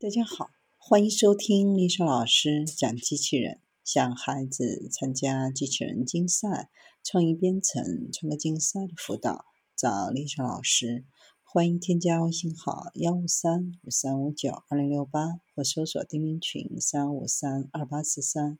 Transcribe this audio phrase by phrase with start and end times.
[0.00, 3.60] 大家好，欢迎收听丽莎老师讲机器人。
[3.84, 6.70] 想孩子参加机器人竞赛、
[7.04, 9.44] 创意编程、创客竞赛的辅导，
[9.76, 11.04] 找丽莎老师。
[11.44, 18.58] 欢迎添加微信号幺五三五三五九二零六八，或搜索钉钉群三五三二八四三。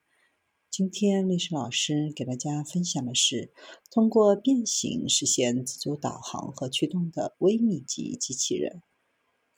[0.71, 3.51] 今天丽莎老师给大家分享的是，
[3.91, 8.83] 通过变形实现自主导航和驱动的微米级机器人。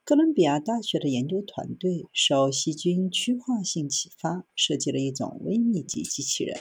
[0.04, 6.58] 哥伦比亚大学的研究团队受细菌趋化性启发，设计了一种微米级机器人，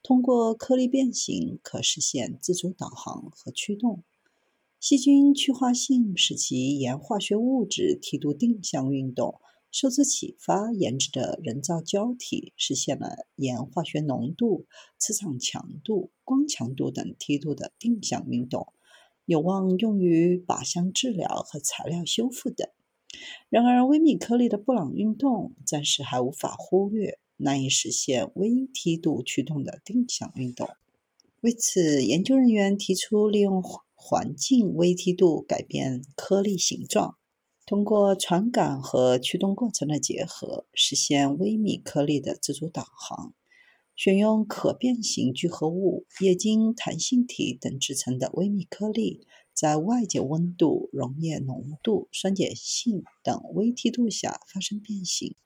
[0.00, 4.04] 通过颗粒变形可实现自主导航和驱动。
[4.78, 9.40] 细菌趋化性使其沿化学物质梯度定向运动，
[9.72, 14.66] 受此启发研制的人造胶体实现了沿化学浓度、
[14.98, 18.72] 磁场强度、光强度等梯度的定向运动，
[19.24, 22.68] 有望用于靶向治疗和材料修复等。
[23.48, 30.68] 然而，微米颗粒的布朗运动暂时还无法忽略，难以实现微梯度驱动的定向运动。
[31.40, 33.62] 为此，研究人员提出利用
[33.94, 37.16] 环境微梯度改变颗粒形状，
[37.66, 43.34] 通过传感和驱动过程的结合，实现微米颗粒的自主导航。
[43.96, 49.20] 选用可变形聚合物、液晶弹性体等制成的微米颗粒。
[49.54, 55.36] 在外界温度、溶液浓度、酸碱性等微梯度下发生变形，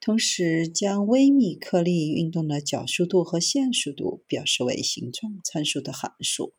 [0.00, 6.54] 同时将微米颗粒运动的角速度和线速度表示为形状参数的函数。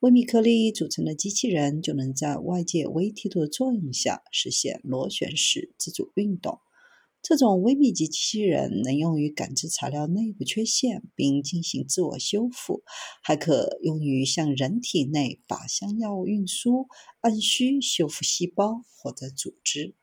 [0.00, 6.58] 微米颗粒组成的机器人就能在外界微梯度的作用下实现螺旋式自主运动。
[7.22, 12.82] 这种微密集机器人能用于感知材料内部缺陷并进行自我修复，
[13.22, 16.88] 还可用于向人体内靶向药物运输，
[17.20, 19.94] 按需修复细胞或者组织。